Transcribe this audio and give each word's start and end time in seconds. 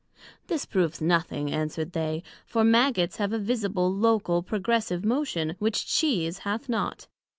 This 0.47 0.65
proves 0.65 0.99
nothing, 0.99 1.51
answered 1.53 1.91
they; 1.91 2.23
for 2.47 2.63
Maggots 2.63 3.17
have 3.17 3.31
a 3.33 3.37
visible, 3.37 3.93
local, 3.93 4.41
progressive 4.41 5.05
motion, 5.05 5.55
which 5.59 5.85
Cheese 5.85 6.39
hath 6.39 6.67
not. 6.67 7.07